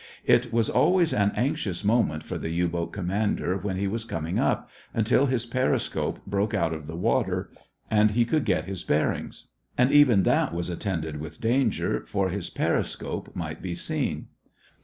[0.25, 4.39] It was always an anxious moment for the U boat commander, when he was coming
[4.39, 7.51] up, until his periscope broke out of the water
[7.91, 12.49] and he could get his bearings; and even that was attended with danger, for his
[12.49, 14.29] periscope might be seen.